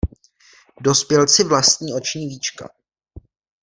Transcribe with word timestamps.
Dospělci 0.81 1.43
vlastní 1.43 1.93
oční 1.93 2.27
víčka. 2.27 2.69